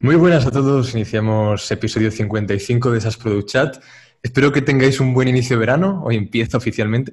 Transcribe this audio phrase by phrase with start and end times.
[0.00, 0.94] Muy buenas a todos.
[0.94, 3.82] Iniciamos episodio 55 de SAS Product Chat.
[4.22, 6.02] Espero que tengáis un buen inicio de verano.
[6.04, 7.12] Hoy empieza oficialmente.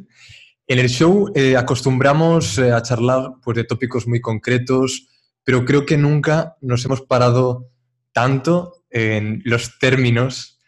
[0.68, 5.07] En el show eh, acostumbramos eh, a charlar pues, de tópicos muy concretos,
[5.44, 7.70] pero creo que nunca nos hemos parado
[8.12, 10.59] tanto en los términos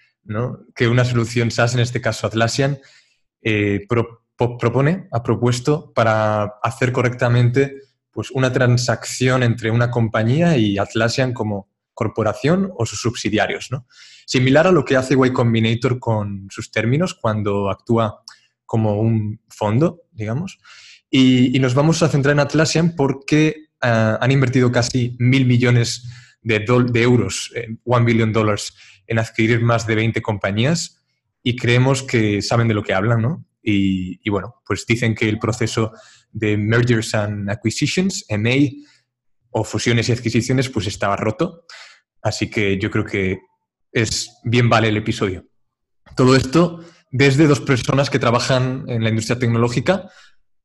[0.76, 2.80] que una solución SaaS, en este caso Atlassian,
[3.42, 3.86] eh,
[4.38, 11.73] propone, ha propuesto para hacer correctamente pues, una transacción entre una compañía y Atlassian como
[11.94, 13.70] corporación o sus subsidiarios.
[13.72, 13.88] ¿no?
[14.26, 18.24] Similar a lo que hace Y Combinator con sus términos cuando actúa
[18.66, 20.60] como un fondo, digamos.
[21.10, 23.48] Y, nos vamos a centrar en Atlassian porque
[23.82, 26.10] eh, han invertido casi mil millones
[26.42, 31.04] de, euros, eh, one billion dollars, en adquirir más de 20 compañías
[31.44, 33.46] y creemos que saben de lo que hablan, ¿no?
[33.62, 35.92] Y, y bueno, pues dicen que el proceso
[36.32, 38.72] de mergers and acquisitions, MA,
[39.52, 41.66] o fusiones y adquisiciones, pues estaba roto.
[42.24, 43.42] Así que yo creo que
[43.92, 45.46] es bien vale el episodio.
[46.16, 46.80] Todo esto
[47.14, 50.10] desde dos personas que trabajan en la industria tecnológica.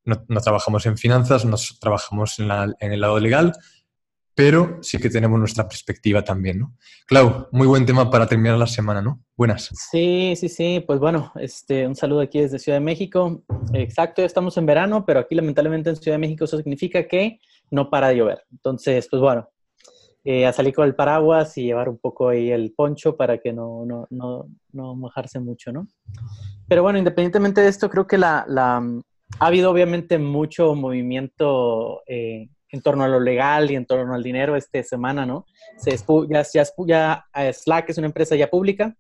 [0.05, 2.50] No, trabajamos en finanzas, no trabajamos en,
[2.81, 3.53] en, el lado legal,
[4.34, 6.75] pero sí que tenemos nuestra perspectiva también, ¿no?
[7.06, 9.22] Clau, muy buen tema para terminar la semana, ¿no?
[9.37, 9.69] Buenas.
[9.91, 10.83] Sí, sí, sí.
[10.87, 13.45] Pues bueno, este, un saludo aquí desde Ciudad de México.
[13.75, 17.91] Exacto, estamos en verano, pero aquí lamentablemente en Ciudad de México eso significa que no
[17.91, 18.45] para de llover.
[18.50, 19.50] Entonces, pues bueno,
[20.25, 23.53] eh, a salir con el paraguas y llevar un poco ahí el poncho para que
[23.53, 25.87] no, no, no, no mojarse mucho, ¿no?
[26.67, 28.77] Pero bueno, independientemente de esto, creo que la, la
[29.39, 34.23] ha habido obviamente mucho movimiento eh, en torno a lo legal y en torno al
[34.23, 35.47] dinero esta semana, ¿no?
[35.79, 35.97] Se,
[36.29, 38.95] ya, ya, ya eh, Slack es una empresa ya pública,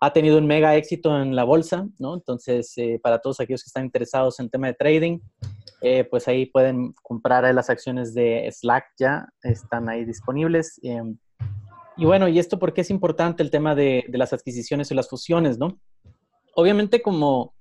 [0.00, 2.14] ha tenido un mega éxito en la bolsa, ¿no?
[2.14, 5.18] Entonces, para todos aquellos que están interesados en tema de trading,
[5.82, 10.78] eh, pues ahí pueden comprar las acciones de Slack ya, están ahí disponibles.
[10.82, 11.18] Em,
[11.96, 15.08] y bueno, ¿y esto por qué es importante el tema de, las adquisiciones y las
[15.08, 15.80] fusiones, no?
[16.54, 17.54] Obviamente como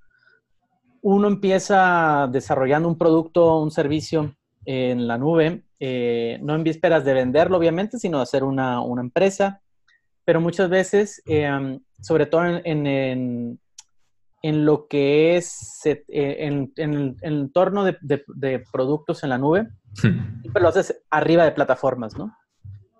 [1.02, 7.16] uno empieza desarrollando un producto, un servicio en la nube, eh, no en vísperas de
[7.16, 9.64] venderlo, obviamente, sino de hacer una, empresa,
[10.24, 13.60] pero muchas veces, em, sobre todo en, en
[14.42, 19.64] lo que es eh, en, el entorno de, productos en la nube,
[20.04, 20.42] hmm.
[20.42, 22.36] siempre lo haces arriba de plataformas, ¿no?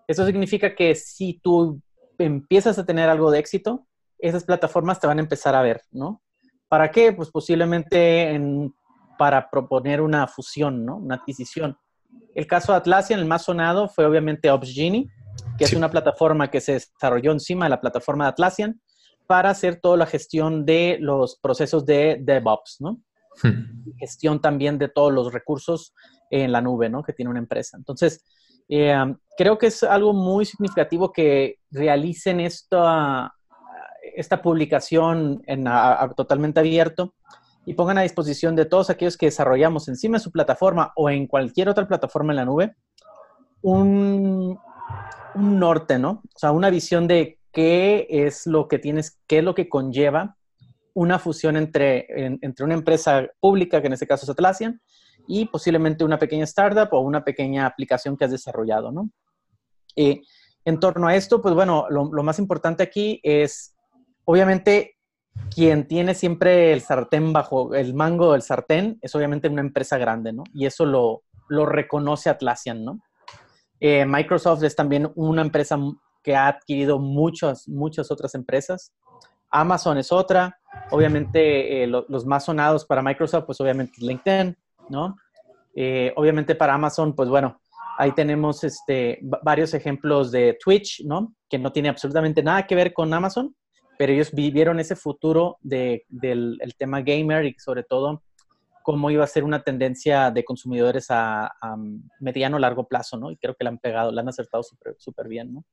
[0.08, 1.82] Eso significa que si tú
[2.18, 3.88] empiezas a tener algo de éxito,
[4.20, 6.22] esas plataformas te van a empezar a ver, ¿no?
[6.68, 7.12] ¿Para qué?
[7.12, 8.40] Pues posiblemente
[9.18, 10.98] para proponer una fusión, ¿no?
[10.98, 11.78] Una adquisición.
[12.36, 15.10] El caso de Atlassian, el más sonado, fue obviamente OpsGenie,
[15.58, 18.82] que es una plataforma que se desarrolló encima de la plataforma de Atlassian,
[19.32, 23.00] para hacer toda la gestión de los procesos de DevOps, ¿no?
[23.42, 23.96] Hmm.
[23.98, 25.94] Gestión también de todos los recursos
[26.30, 27.02] en la nube, ¿no?
[27.02, 27.78] Que tiene una empresa.
[27.78, 28.26] Entonces,
[28.68, 28.94] eh,
[29.38, 33.34] creo que es algo muy significativo que realicen esta,
[34.18, 35.64] esta publicación en,
[36.18, 37.14] totalmente abierto
[37.66, 41.26] y pongan a disposición de todos aquellos que desarrollamos encima de su plataforma o en
[41.26, 42.76] cualquier otra plataforma en la nube
[43.62, 44.60] un,
[45.36, 46.22] un norte, ¿no?
[46.36, 50.38] O sea, una visión de qué es lo que tienes, qué es lo que conlleva
[50.94, 52.06] una fusión entre,
[52.42, 54.82] entre una empresa pública, que en este caso es Atlassian,
[55.28, 59.10] y posiblemente una pequeña startup o una pequeña aplicación que has desarrollado, ¿no?
[59.96, 60.22] Y
[60.66, 63.76] en torno a esto, pues bueno, lo, más importante aquí es,
[64.26, 64.98] obviamente,
[65.54, 70.34] quien tiene siempre el sartén bajo el mango del sartén es obviamente una empresa grande,
[70.34, 70.44] ¿no?
[70.54, 73.00] Y eso lo, lo reconoce Atlassian, ¿no?
[73.80, 75.78] Eh, Microsoft es también una empresa
[76.24, 78.94] que ha adquirido muchas, muchas otras empresas.
[79.52, 80.58] Amazon es otra.
[80.92, 84.58] Obviamente, eh, los más sonados para Microsoft, pues obviamente LinkedIn,
[84.90, 85.16] ¿no?
[85.76, 87.60] Eh, obviamente para Amazon, pues bueno,
[87.98, 91.36] ahí tenemos este, varios ejemplos de Twitch, ¿no?
[91.50, 93.56] Que no tiene absolutamente nada que ver con Amazon,
[93.98, 98.24] pero ellos vivieron ese futuro del tema gamer y sobre todo
[98.84, 101.52] cómo iba a ser una tendencia de consumidores a,
[102.20, 103.32] mediano largo plazo, ¿no?
[103.32, 105.66] Y creo que la han pegado, la han acertado súper bien, ¿no?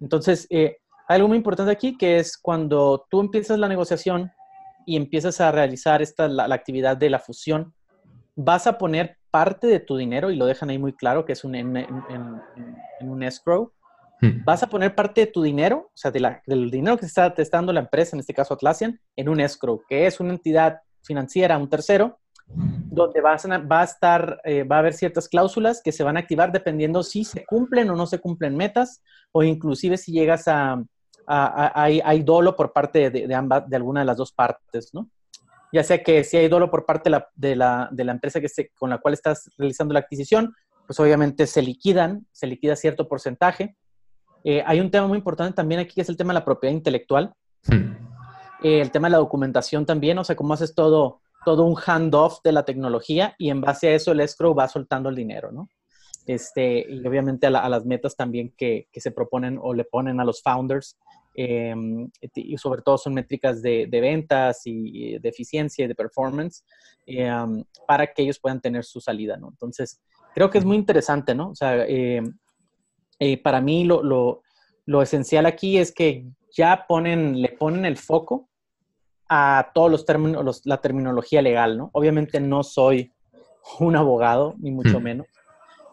[0.00, 0.76] Entonces, eh,
[1.08, 4.32] hay algo muy importante aquí que es cuando tú empiezas la negociación
[4.84, 7.74] y empiezas a realizar esta, la, actividad de la fusión,
[8.34, 11.44] vas a poner parte de tu dinero, y lo dejan ahí muy claro, que es
[11.44, 11.76] un, en,
[13.00, 13.72] un escrow,
[14.20, 14.44] hmm.
[14.44, 17.58] vas a poner parte de tu dinero, o sea, del dinero que está, te está
[17.58, 21.58] dando la empresa, en este caso Atlassian, en un escrow, que es una entidad financiera,
[21.58, 22.18] un tercero,
[22.96, 26.16] donde vas a, va a estar, eh, va a haber ciertas cláusulas que se van
[26.16, 29.02] a activar dependiendo si se cumplen o no se cumplen metas,
[29.32, 30.82] o inclusive si llegas a,
[31.26, 35.10] hay, dolo por parte de, ambas, de alguna de las dos partes, ¿no?
[35.72, 38.48] Ya sea que si hay dolo por parte de la, empresa que
[38.78, 40.54] con la cual estás realizando la adquisición,
[40.86, 43.76] pues obviamente se liquidan, se liquida cierto porcentaje.
[44.44, 46.72] Eh, hay un tema muy importante también aquí que es el tema de la propiedad
[46.72, 47.34] intelectual.
[47.66, 47.96] Hmm.
[48.62, 52.40] Eh, el tema de la documentación también, o sea, cómo haces todo, todo un handoff
[52.42, 55.70] de la tecnología y en base a eso el escrow va soltando el dinero, ¿no?
[56.26, 60.24] Este, y obviamente a, las metas también que, que, se proponen o le ponen a
[60.24, 60.98] los founders.
[61.34, 66.64] Em, y sobre todo son métricas de, de, ventas y de eficiencia y de performance
[67.06, 69.50] em, para que ellos puedan tener su salida, ¿no?
[69.50, 70.00] Entonces,
[70.34, 71.50] creo que es muy interesante, ¿no?
[71.50, 72.36] O sea, em,
[73.20, 74.42] eh, para mí lo, lo,
[74.84, 78.48] lo, esencial aquí es que ya ponen, le ponen el foco
[79.28, 81.90] a todos los términos, la terminología legal, ¿no?
[81.92, 83.12] Obviamente no soy
[83.80, 85.02] un abogado, ni mucho hmm.
[85.02, 85.26] menos,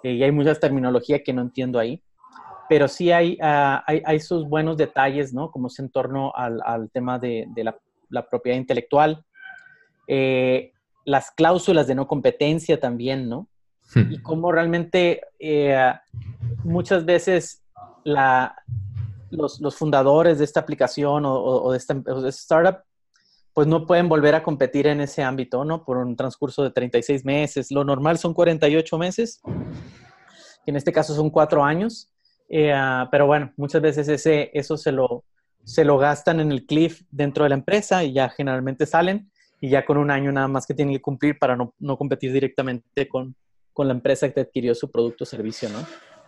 [0.03, 2.01] eh, y hay muchas terminologías que no entiendo ahí,
[2.69, 5.51] pero sí hay, ah, hay, hay, sus buenos detalles, ¿no?
[5.51, 7.77] Como es en torno al, al tema de, de la,
[8.09, 9.25] la, propiedad intelectual,
[10.07, 10.71] eh,
[11.05, 13.47] las cláusulas de no competencia también, ¿no?
[13.95, 14.11] Hmm.
[14.11, 15.93] Y cómo realmente eh,
[16.63, 17.63] muchas veces
[18.03, 18.55] la,
[19.29, 22.83] los, los, fundadores de esta aplicación o, o, de, esta, o, de, esta, startup,
[23.53, 25.83] pues no pueden volver a competir en ese ámbito, ¿no?
[25.83, 27.71] Por un transcurso de 36 meses.
[27.71, 29.41] Lo normal son 48 meses,
[30.65, 32.09] que en este caso son cuatro años.
[32.49, 35.23] Eh, ah, pero bueno, muchas veces ese, eso se lo,
[35.63, 39.69] se lo gastan en el cliff dentro de la empresa y ya generalmente salen y
[39.69, 43.07] ya con un año nada más que tienen que cumplir para no, no competir directamente
[43.07, 43.35] con,
[43.71, 45.79] con, la empresa que adquirió su producto o servicio, ¿no?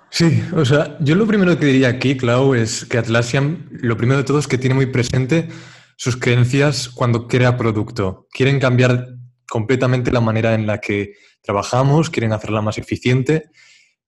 [0.09, 4.19] Sí, o sea, yo lo primero que diría aquí, Clau, es que Atlassian, lo primero
[4.19, 5.49] de todo es que tiene muy presente
[5.95, 8.27] sus creencias cuando crea producto.
[8.31, 9.15] Quieren cambiar
[9.47, 13.49] completamente la manera en la que trabajamos, quieren hacerla más eficiente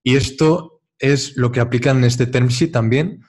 [0.03, 3.21] y esto es lo que aplican en este term sheet también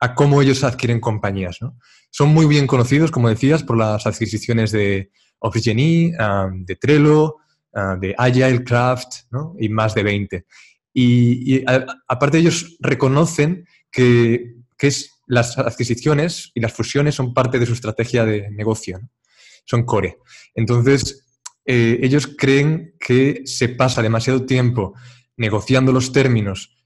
[0.00, 1.58] a cómo ellos adquieren compañías.
[1.60, 1.78] ¿no?
[2.10, 7.36] Son muy bien conocidos, como decías, por las adquisiciones de OfficeGenie, um, de Trello,
[7.72, 9.54] uh, de Agile Craft ¿no?
[9.58, 10.46] y más de 20.
[10.92, 11.62] Y,
[12.08, 17.72] aparte ellos reconocen que, que, es, las adquisiciones y las fusiones son parte de su
[17.72, 19.00] estrategia de negocio,
[19.64, 20.18] son core.
[20.54, 21.26] Entonces,
[21.64, 24.94] eh, ellos creen que se pasa demasiado tiempo
[25.36, 26.76] negociando los términos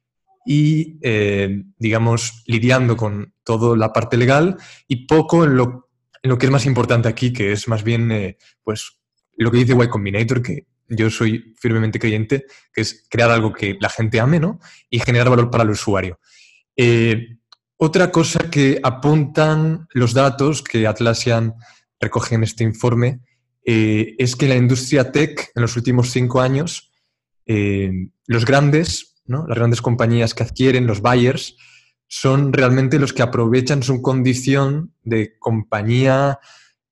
[0.46, 4.56] y, eh, digamos, lidiando con toda la parte legal
[4.88, 5.90] y poco en lo,
[6.22, 9.00] en lo, que es más importante aquí, que es más bien, eh, pues,
[9.36, 13.76] lo que dice Y Combinator, que yo soy firmemente creyente, que es crear algo que
[13.80, 14.58] la gente ame, ¿no?
[14.88, 16.18] Y generar valor para el usuario.
[17.80, 21.54] Otra cosa que apuntan los datos que Atlassian
[21.98, 23.20] recoge en este informe
[23.62, 26.92] es que la industria tech en los últimos cinco años,
[27.46, 31.56] los grandes las grandes compañías que adquieren, los buyers,
[32.08, 36.40] son realmente los que aprovechan su condición de compañía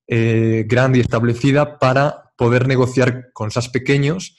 [0.06, 4.36] eh, grande y establecida para poder negociar con SaaS pequeños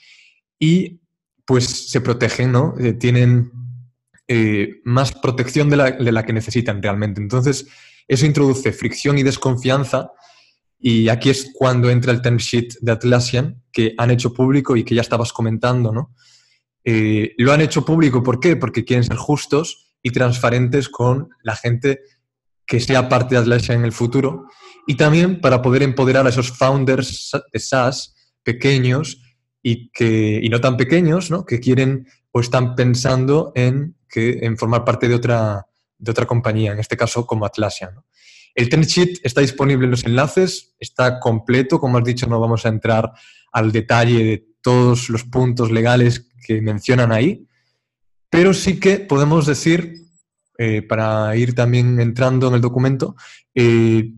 [0.58, 1.00] y
[1.44, 2.74] pues se protegen, ¿no?
[2.78, 3.52] Eh, tienen
[4.32, 7.20] eh, más protección de la, de la, que necesitan realmente.
[7.20, 7.66] Entonces,
[8.06, 10.12] eso introduce fricción y desconfianza
[10.78, 14.84] y aquí es cuando entra el term sheet de Atlassian que han hecho público y
[14.84, 16.14] que ya estabas comentando, ¿no?
[16.84, 18.54] Eh, lo han hecho público, ¿por qué?
[18.54, 21.98] Porque quieren ser justos y transparentes con la gente
[22.64, 24.46] que sea parte de Atlassian en el futuro
[24.86, 29.20] y también para poder empoderar a esos founders de SaaS pequeños
[29.60, 31.44] y, que, y no tan pequeños, ¿no?
[31.44, 35.66] que quieren o están pensando en, que, en formar parte de otra,
[35.98, 37.94] de otra compañía, en este caso como Atlassian.
[38.54, 42.66] El term sheet está disponible en los enlaces, está completo, como has dicho, no vamos
[42.66, 43.12] a entrar
[43.52, 47.46] al detalle de todos los puntos legales que mencionan ahí,
[48.28, 49.94] pero sí que podemos decir,
[50.58, 53.16] eh, para ir también entrando en el documento
[53.54, 54.12] eh,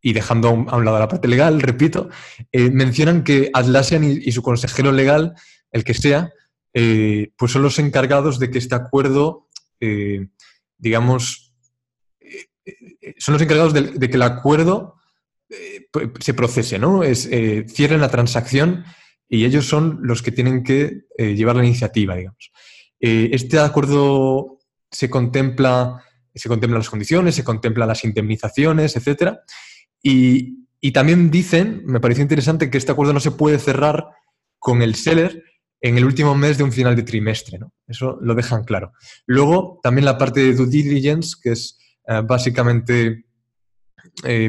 [0.00, 2.08] y dejando a un, lado la parte legal, repito,
[2.52, 5.34] eh, mencionan que Atlassian y, su consejero legal,
[5.70, 6.32] el que sea,
[6.72, 9.48] pues son los encargados de que este acuerdo,
[10.76, 11.54] digamos,
[13.18, 14.96] son los encargados de, que el acuerdo
[16.20, 17.02] se procese, ¿no?
[17.02, 17.28] Es,
[17.68, 18.84] cierren la transacción
[19.28, 22.50] y ellos son los que tienen que eh, llevar la iniciativa, digamos.
[22.98, 24.58] Eh, este acuerdo
[24.90, 26.02] se contempla,
[26.34, 29.34] se contemplan las condiciones, se contemplan las indemnizaciones, etc.
[30.02, 34.08] Y, y, también dicen, me pareció interesante, que este acuerdo no se puede cerrar
[34.58, 35.44] con el seller
[35.80, 37.58] en el último mes de un final de trimestre.
[37.58, 37.72] ¿no?
[37.86, 38.92] Eso lo dejan claro.
[39.26, 43.24] Luego, también la parte de due diligence, que es eh, básicamente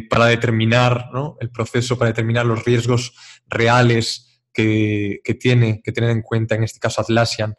[0.09, 1.38] para determinar ¿no?
[1.39, 3.13] el proceso, para determinar los riesgos
[3.48, 7.55] reales que, tiene que tener en cuenta, en este caso Atlassian,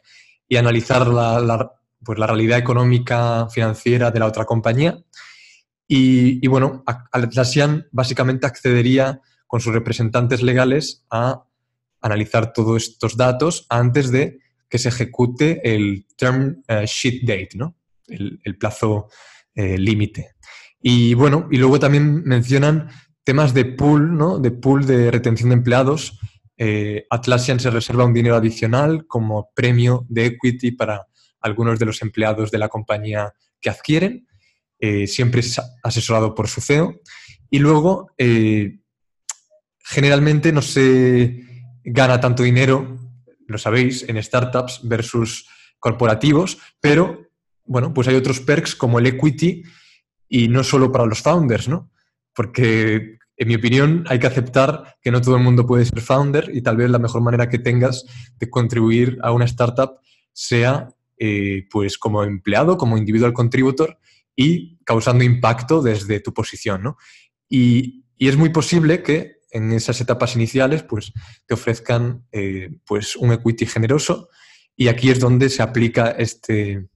[0.47, 1.71] y analizar la,
[2.03, 4.97] pues la realidad económica financiera de la otra compañía.
[5.87, 11.43] Y, bueno, Atlassian básicamente accedería con sus representantes legales a
[12.01, 14.39] analizar todos estos datos antes de
[14.71, 17.75] que se ejecute el term eh, sheet date, ¿no?
[18.07, 19.09] el, plazo
[19.53, 20.31] eh, límite.
[20.81, 22.89] Y bueno, y luego también mencionan
[23.23, 24.39] temas de pool, ¿no?
[24.39, 26.19] De pool de retención de empleados.
[26.57, 31.07] Eh, Atlassian se reserva un dinero adicional como premio de equity para
[31.41, 34.27] algunos de los empleados de la compañía que adquieren.
[35.05, 36.99] Siempre es asesorado por su CEO.
[37.51, 38.07] Y luego,
[39.83, 41.50] generalmente no se
[41.83, 42.97] gana tanto dinero,
[43.47, 45.47] lo sabéis, en startups versus
[45.79, 47.27] corporativos, pero
[47.65, 49.63] bueno, pues hay otros perks como el equity
[50.27, 51.91] y no solo para los founders, ¿no?
[52.33, 56.51] Porque en mi opinión, hay que aceptar que no todo el mundo puede ser founder
[56.53, 58.05] y tal vez la mejor manera que tengas
[58.39, 59.99] de contribuir a una startup
[60.31, 63.97] sea eh, pues como empleado, como individual contributor
[64.35, 66.83] y causando impacto desde tu posición.
[66.83, 66.97] ¿no?
[67.49, 71.13] Y, es muy posible que en esas etapas iniciales pues,
[71.45, 74.29] te ofrezcan eh, pues un equity generoso
[74.75, 76.87] y aquí es donde se aplica este,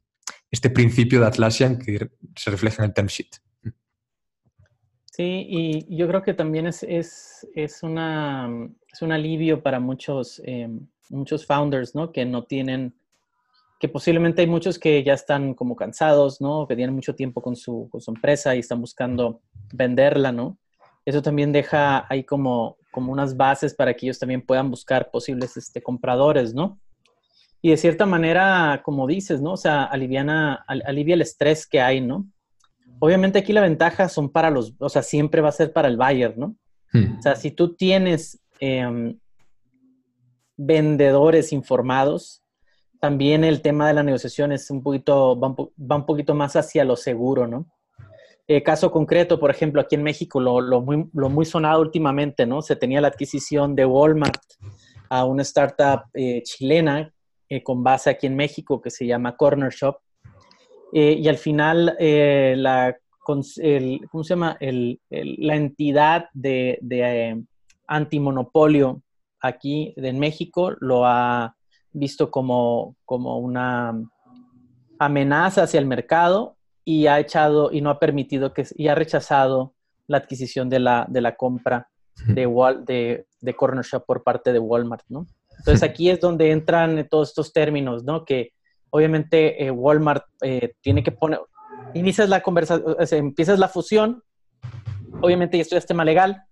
[0.49, 3.29] este principio de Atlassian que se refleja en el term sheet.
[5.11, 8.49] Sí, y yo creo que también es, es, es, una,
[8.91, 10.67] es un alivio para muchos, eh,
[11.09, 12.11] muchos founders, ¿no?
[12.11, 12.93] Que no tienen,
[13.79, 16.67] que posiblemente hay muchos que ya están como cansados, ¿no?
[16.67, 19.41] Que tienen mucho tiempo con su, con su empresa y están buscando
[19.73, 20.57] venderla, ¿no?
[21.05, 25.55] Eso también deja ahí como, como unas bases para que ellos también puedan buscar posibles
[25.55, 26.79] este, compradores, ¿no?
[27.61, 29.53] Y de cierta manera, como dices, ¿no?
[29.53, 32.27] O sea, aliviana, alivia el estrés que hay, ¿no?
[32.99, 35.97] Obviamente aquí la ventaja son para los, o sea, siempre va a ser para el
[35.97, 36.55] buyer, ¿no?
[36.91, 37.17] Hmm.
[37.17, 39.17] O sea, si tú tienes em,
[40.57, 42.43] vendedores informados,
[42.99, 46.95] también el tema de la negociación es un poquito, va un, poquito más hacia lo
[46.95, 47.67] seguro, ¿no?
[48.47, 52.61] Eh, caso concreto, por ejemplo, aquí en México, lo, muy, sonado últimamente, ¿no?
[52.61, 54.41] Se tenía la adquisición de Walmart
[55.09, 57.11] a una startup eh, chilena
[57.49, 59.97] eh, con base aquí en México que se llama Corner Shop.
[60.93, 64.57] Eh, y al final, la, ¿cómo se llama?
[64.59, 67.43] la entidad de, de
[67.87, 69.01] antimonopolio
[69.41, 71.55] aquí en México lo ha
[71.91, 73.93] visto como, como una
[74.99, 76.54] amenaza hacia el mercado
[76.85, 79.73] y ha echado y no ha permitido que y ha rechazado
[80.07, 81.89] la adquisición de la, de la compra
[82.27, 85.27] de, Wall, de, de Corner Shop por parte de Walmart, ¿no?
[85.57, 88.23] Entonces aquí es donde entran todos estos términos, ¿no?
[88.23, 88.51] Que
[88.91, 91.39] obviamente eh, Walmart eh, tiene que poner,
[91.93, 94.21] inicias la conversación, empiezas la fusión,
[95.21, 96.43] obviamente esto es tema legal,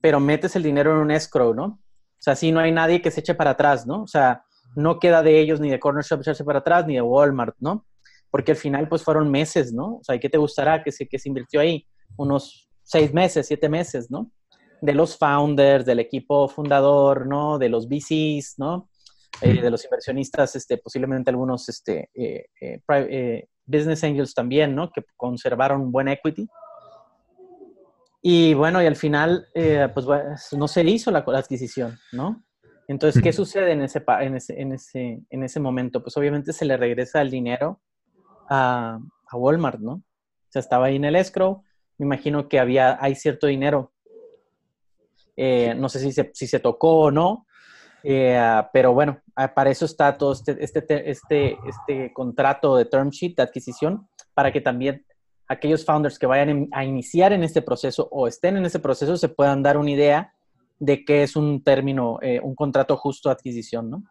[0.00, 1.64] pero metes el dinero en un escrow, ¿no?
[1.64, 4.02] O sea, si no hay nadie que se eche para atrás, ¿no?
[4.02, 4.44] O sea,
[4.76, 7.86] no queda de ellos ni de Corner Shop echarse para atrás, ni de Walmart, ¿no?
[8.30, 9.96] Porque al final, pues fueron meses, ¿no?
[9.96, 11.86] O sea, ¿qué te gustará que se, que se invirtió ahí?
[12.16, 14.30] Unos seis meses, siete meses, ¿no?
[14.80, 17.58] De los founders, del equipo fundador, ¿no?
[17.58, 18.88] De los VCs, ¿no?
[19.40, 24.90] Eh, de los inversionistas, este, posiblemente algunos este, eh, eh, business angels también, ¿no?
[24.90, 26.48] Que conservaron un buen equity.
[28.20, 29.46] Y bueno, y al final,
[29.94, 30.06] pues
[30.52, 32.42] no se hizo la, adquisición, ¿no?
[32.88, 36.02] Entonces, ¿qué sucede en ese, en, ese, en, ese, en ese momento?
[36.02, 37.80] Pues obviamente se le regresa el dinero
[38.48, 38.98] a,
[39.32, 39.92] Walmart, ¿no?
[39.92, 41.62] O sea, estaba ahí en el escrow,
[41.98, 43.92] me imagino que había, hay cierto dinero,
[45.36, 47.46] no sé si se, si se tocó o no,
[48.02, 53.10] eh, pero bueno, ah, para eso está todo este, este, este, este contrato de term
[53.10, 55.04] sheet de adquisición, para que también
[55.48, 59.28] aquellos founders que vayan a iniciar en este proceso o estén en ese proceso se
[59.28, 60.32] puedan dar una idea
[60.78, 64.04] de qué es un término, eh, un contrato justo de adquisición, ¿no?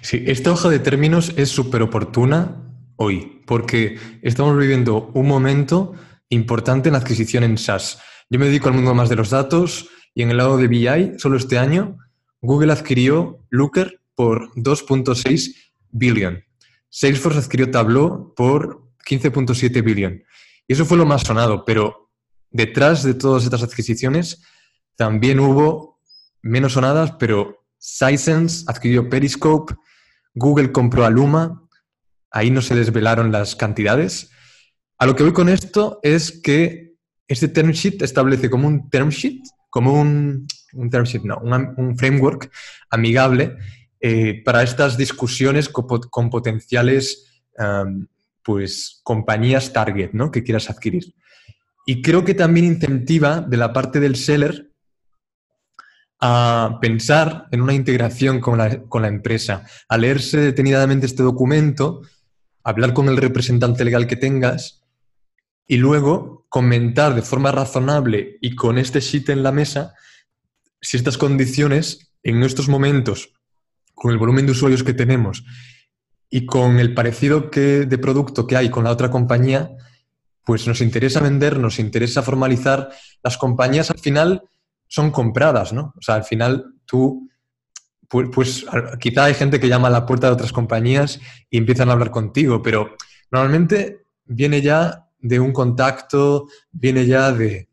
[0.00, 2.69] Sí, esta hoja de términos es súper oportuna
[3.02, 5.94] hoy, porque estamos viviendo un momento
[6.28, 7.98] importante en la adquisición en SaaS.
[8.28, 11.18] Yo me dedico al mundo más de los datos y en el lado de BI,
[11.18, 11.96] solo este año
[12.42, 15.54] Google adquirió Looker por 2.6
[15.90, 16.44] billion.
[16.90, 20.22] Salesforce adquirió Tableau por 15.7 billion.
[20.68, 22.10] Y eso fue lo más sonado, pero
[22.50, 24.42] detrás de todas estas adquisiciones
[24.96, 25.98] también hubo
[26.42, 29.74] menos sonadas, pero Sisense adquirió Periscope,
[30.34, 31.59] Google compró Aluma,
[32.30, 34.30] ahí no se desvelaron las cantidades.
[34.98, 36.94] A lo que voy con esto es que
[37.26, 40.46] este term sheet establece como un term sheet, como un,
[40.90, 42.50] term sheet, no, un, framework
[42.90, 43.56] amigable
[44.00, 47.44] eh, para estas discusiones con, potenciales
[48.42, 50.30] pues, compañías target ¿no?
[50.30, 51.14] que quieras adquirir.
[51.86, 54.70] Y creo que también incentiva de la parte del seller
[56.20, 62.02] a pensar en una integración con la empresa, a leerse detenidamente este documento,
[62.64, 64.84] hablar con el representante legal que tengas
[65.66, 69.94] y luego comentar de forma razonable y con este sheet en la mesa
[70.80, 73.32] si estas condiciones en estos momentos,
[73.94, 75.44] con el volumen de usuarios que tenemos
[76.28, 79.70] y con el parecido que, de producto que hay con la otra compañía,
[80.44, 82.90] pues nos interesa vender, nos interesa formalizar.
[83.22, 84.42] Las compañías al final
[84.86, 85.92] son compradas, ¿no?
[85.96, 87.28] O sea, al final tú,
[88.10, 88.66] pues, pues
[88.98, 92.10] quizá hay gente que llama a la puerta de otras compañías y empiezan a hablar
[92.10, 92.96] contigo, pero
[93.30, 97.68] normalmente viene ya de un contacto, viene ya de,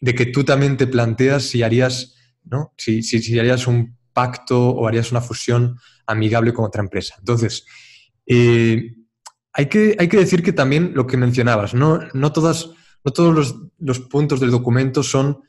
[0.00, 2.72] que tú también te planteas si harías, ¿no?
[2.76, 7.16] Si, si, harías un pacto o harías una fusión amigable con otra empresa.
[7.18, 7.66] Entonces,
[8.26, 8.94] eh,
[9.52, 12.70] hay, que, hay que decir que también lo que mencionabas, no, no, todas,
[13.04, 15.40] no todos los, puntos del documento son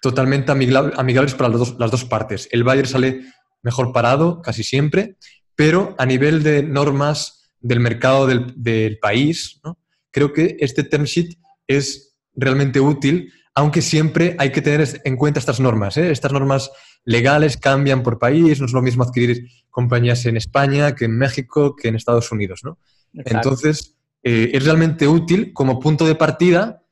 [0.00, 2.48] totalmente amigables para las dos, las dos partes.
[2.50, 3.20] El buyer sale
[3.62, 5.16] mejor parado casi siempre,
[5.54, 9.78] pero a nivel de normas del mercado del, del país, ¿no?
[10.10, 11.36] creo que este term sheet
[11.66, 15.96] es realmente útil, aunque siempre hay que tener en cuenta estas normas.
[15.96, 16.10] ¿eh?
[16.10, 16.70] Estas normas
[17.04, 21.76] legales cambian por país, no es lo mismo adquirir compañías en España que en México
[21.76, 22.60] que en Estados Unidos.
[22.64, 22.78] ¿no?
[23.14, 26.82] Entonces, eh, es realmente útil como punto de partida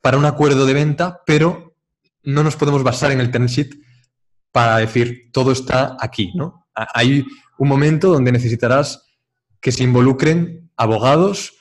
[0.00, 1.76] para un acuerdo de venta, pero
[2.22, 3.74] no nos podemos basar en el term sheet
[4.54, 6.30] para decir todo está aquí.
[6.36, 6.68] ¿no?
[6.94, 7.26] Hay
[7.58, 9.04] un momento donde necesitarás
[9.60, 11.54] que se involucren abogados,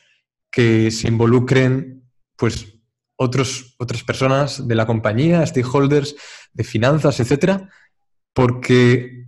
[0.52, 2.04] que se involucren
[2.36, 2.68] pues,
[3.16, 6.16] otros, otras personas de la compañía, stakeholders
[6.54, 7.68] de finanzas, etcétera,
[8.32, 9.26] porque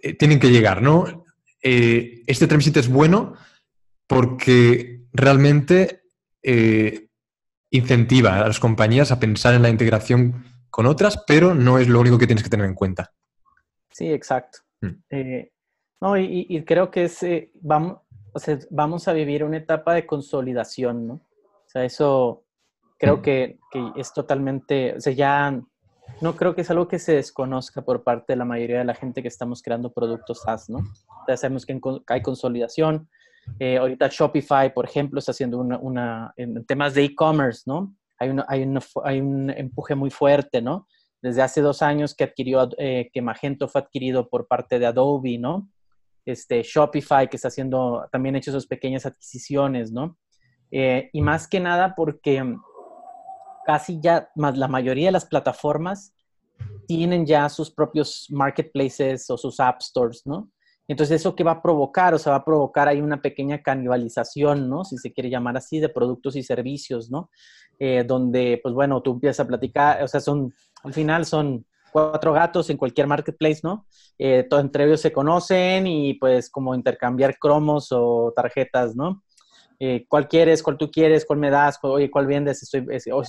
[0.00, 1.24] eh, tienen que llegar, ¿no?
[1.62, 3.32] Eh, este trámite es bueno
[4.06, 6.02] porque realmente
[6.42, 7.08] eh,
[7.70, 12.00] incentiva a las compañías a pensar en la integración con otras, pero no es lo
[12.00, 13.12] único que tienes que tener en cuenta.
[13.90, 14.58] Sí, exacto.
[14.80, 14.94] Mm.
[16.00, 17.26] no, y, creo que es,
[17.60, 17.98] vamos,
[18.32, 21.14] o sea, vamos a vivir una etapa de consolidación, ¿no?
[21.14, 22.44] O sea, eso
[22.98, 25.60] creo que, que, es totalmente, o sea, ya
[26.20, 28.94] no creo que es algo que se desconozca por parte de la mayoría de la
[28.94, 30.80] gente que estamos creando productos SaaS, ¿no?
[31.26, 33.08] Ya sabemos que hay consolidación.
[33.58, 37.94] Eh, ahorita Shopify, por ejemplo, está haciendo una, una en temas de e-commerce, ¿no?
[38.18, 40.86] Hay, hay, un empuje muy fuerte, ¿no?
[41.22, 45.38] Desde hace dos años que adquirió, eh, que Magento fue adquirido por parte de Adobe,
[45.38, 45.68] ¿no?
[46.30, 50.18] este, Shopify, que está haciendo, también hecho sus pequeñas adquisiciones, ¿no?
[50.70, 52.44] Eh, y más que nada porque
[53.64, 56.12] casi ya la mayoría de las plataformas
[56.86, 60.50] tienen ya sus propios marketplaces o sus app stores, ¿no?
[60.88, 62.14] Entonces, ¿eso qué va a provocar?
[62.14, 64.84] O sea, va a provocar ahí una pequeña canibalización, ¿no?
[64.84, 67.30] Si se quiere llamar así, de productos y servicios, ¿no?
[67.78, 72.32] Eh, donde, pues bueno, tú empiezas a platicar, o sea, son, al final son cuatro
[72.32, 73.86] gatos en cualquier marketplace, ¿no?
[74.18, 79.22] Eh, todo, entre ellos se conocen y pues como intercambiar cromos o tarjetas, ¿no?
[79.78, 80.62] Eh, ¿Cuál quieres?
[80.62, 81.24] ¿Cuál tú quieres?
[81.24, 81.78] ¿Cuál me das?
[81.82, 82.62] Oye, ¿cuál vendes?
[82.62, 82.84] Estoy,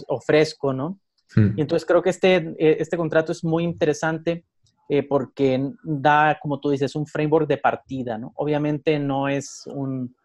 [0.08, 1.00] ofrezco, ¿no?
[1.36, 1.54] Hmm.
[1.58, 4.46] Y entonces creo que este, eh, este contrato es muy interesante
[5.08, 8.32] porque da, como tú dices, un framework de partida, ¿no?
[8.36, 10.16] Obviamente no es un,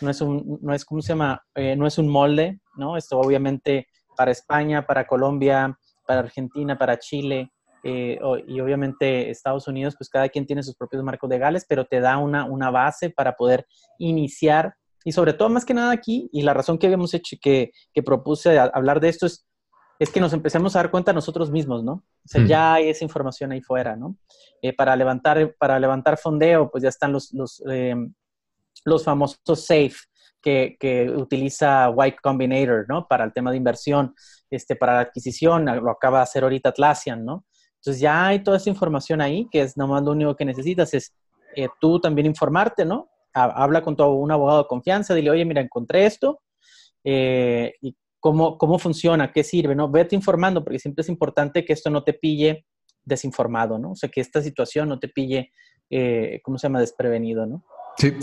[0.00, 1.42] no es un, no es, ¿cómo se llama?
[1.76, 2.96] no es un molde, ¿no?
[2.96, 7.50] Esto obviamente para España, para Colombia, para Argentina, para Chile,
[7.84, 12.00] eh, y obviamente Estados Unidos, pues cada quien tiene sus propios marcos legales, pero te
[12.00, 13.66] da una, una base para poder
[13.98, 17.72] iniciar y sobre todo más que nada aquí, y la razón que habíamos hecho que,
[17.92, 19.44] que propuse hablar de esto es,
[20.02, 21.92] es que nos empecemos a dar cuenta nosotros mismos, ¿no?
[21.92, 22.46] O sea, mm.
[22.46, 24.16] ya hay esa información ahí fuera, ¿no?
[24.60, 27.94] Eh, para, levantar, para levantar fondeo, pues ya están los, los, eh,
[28.84, 29.94] los famosos SAFE,
[30.42, 33.06] que, que, utiliza White Combinator, ¿no?
[33.06, 34.12] Para el tema de inversión,
[34.50, 37.44] este, para la adquisición, lo acaba de hacer ahorita Atlassian, ¿no?
[37.76, 41.14] Entonces ya hay toda esa información ahí, que es nomás lo único que necesitas, es
[41.54, 43.08] eh, tú también informarte, ¿no?
[43.34, 46.40] Habla con tu, un abogado de confianza, dile, oye, mira, encontré esto,
[47.04, 49.90] eh, y cómo, cómo funciona, qué sirve, ¿no?
[49.90, 52.66] Vete informando, porque siempre es importante que esto no te pille
[53.04, 53.90] desinformado, ¿no?
[53.90, 55.50] O sea, que esta situación no te pille,
[55.90, 57.64] eh, ¿cómo se llama?, desprevenido, ¿no?
[57.98, 58.14] Sí,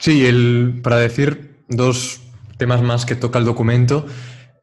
[0.00, 2.20] sí, el, para decir dos
[2.58, 4.06] temas más que toca el documento,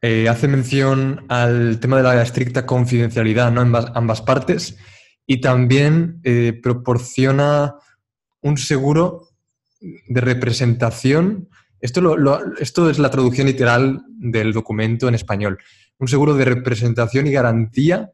[0.02, 3.62] eh, hace mención al tema de la estricta confidencialidad ¿no?
[3.62, 4.76] en ambas, partes
[5.26, 7.76] y también eh, proporciona
[8.42, 9.28] un seguro
[9.80, 11.48] de representación.
[11.82, 12.16] Esto,
[12.60, 15.58] esto es la traducción literal del documento en español.
[15.98, 18.10] Un seguro de representación y garantía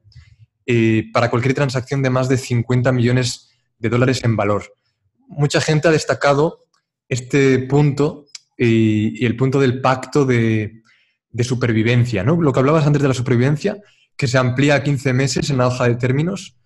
[0.66, 4.74] eh, para cualquier transacción de más de 50 millones de dólares en valor.
[5.28, 6.64] Mucha gente ha destacado
[7.08, 8.24] este punto
[8.56, 10.82] y el punto del pacto de,
[11.30, 12.40] de supervivencia, ¿no?
[12.40, 13.76] Lo que hablabas antes de la supervivencia,
[14.16, 16.56] que se amplía a 15 meses en la hoja de términos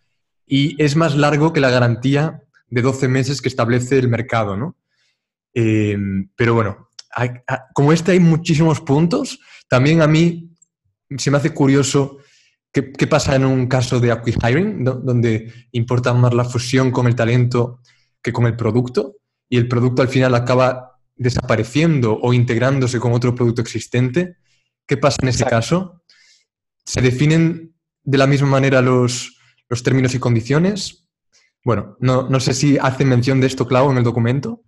[0.47, 4.77] y es más largo que la garantía de 12 meses que establece el mercado, ¿no?
[5.53, 5.97] Eh,
[6.35, 6.89] pero bueno,
[7.75, 10.51] como este hay muchísimos puntos, también a mí
[11.17, 12.19] se me hace curioso
[12.73, 17.81] qué, pasa en un caso de acquihiring, donde importa más la fusión con el talento
[18.23, 19.17] que con el producto,
[19.49, 24.37] y el producto al final acaba desapareciendo o integrándose con otro producto existente.
[24.87, 26.03] ¿Qué pasa en ese caso?
[26.85, 31.07] ¿Se definen de la misma manera los, los términos y condiciones?
[31.65, 34.63] Bueno, no, no, sé si hace mención de esto, Clau, en el documento.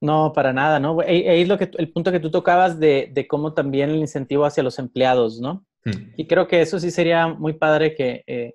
[0.00, 1.00] No, para nada, ¿no?
[1.00, 4.44] Ahí es lo que, el punto que tú tocabas de, de, cómo también el incentivo
[4.44, 5.64] hacia los empleados, ¿no?
[5.84, 6.12] Hmm.
[6.16, 8.54] Y creo que eso sí sería muy padre que, eh,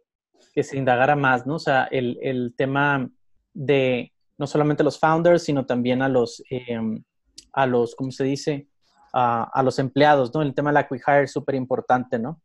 [0.53, 1.55] que se indagara más, ¿no?
[1.55, 3.09] O sea, el, el, tema
[3.53, 7.03] de no solamente los founders, sino también a los, em,
[7.53, 8.67] a los, ¿cómo se dice?
[9.11, 10.43] a los empleados, ¿no?
[10.43, 12.39] El tema de la quick hire es súper importante, ¿no?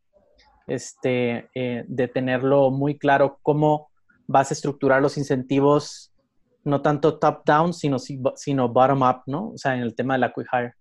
[0.66, 3.90] Este, eh, de tenerlo muy claro cómo
[4.26, 6.13] vas a estructurar los incentivos,
[6.64, 9.50] no tanto top-down, sino, sino bottom-up, ¿no?
[9.50, 10.74] O sea, en el tema de la quick hire.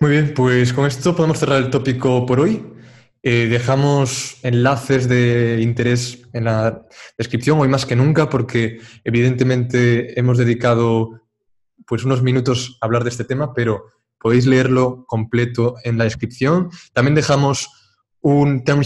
[0.00, 2.64] Muy bien, pues con esto podemos cerrar el tópico por hoy.
[3.22, 10.38] Eh, dejamos enlaces de interés en la descripción hoy más que nunca porque evidentemente hemos
[10.38, 11.20] dedicado
[11.84, 13.86] pues unos minutos a hablar de este tema, pero
[14.20, 16.70] podéis leerlo completo en la descripción.
[16.92, 17.68] También dejamos
[18.20, 18.82] un term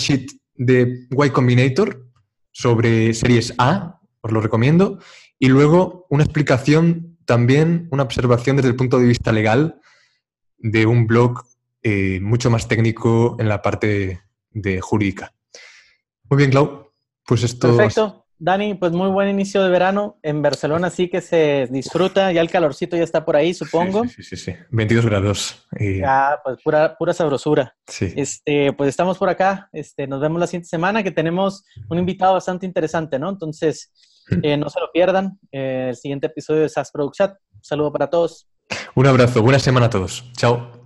[0.54, 2.06] de Y Combinator
[2.52, 4.98] sobre series A, os lo recomiendo,
[5.42, 9.80] y luego una explicación también, una observación desde el punto de vista legal
[10.56, 11.42] de un blog
[11.82, 15.34] eh, mucho más técnico en la parte de jurídica.
[16.30, 16.92] Muy bien, Clau.
[17.26, 17.76] Pues esto.
[17.76, 18.24] Perfecto.
[18.38, 20.20] Dani, pues muy buen inicio de verano.
[20.22, 24.04] En Barcelona sí que se disfruta, ya el calorcito ya está por ahí, supongo.
[24.06, 24.54] Sí, sí, sí.
[24.70, 25.66] 22 grados.
[25.72, 27.74] Ya, pues pura, pura sabrosura.
[27.88, 28.12] Sí.
[28.14, 29.68] Este, pues estamos por acá.
[29.72, 33.28] Este, nos vemos la siguiente semana que tenemos un invitado bastante interesante, ¿no?
[33.28, 33.90] Entonces,
[34.42, 35.38] eh, no se lo pierdan.
[35.50, 37.30] Eh, el siguiente episodio de SAS Product Chat.
[37.54, 38.48] Un saludo para todos.
[38.94, 39.42] Un abrazo.
[39.42, 40.24] Buena semana a todos.
[40.36, 40.81] Chao.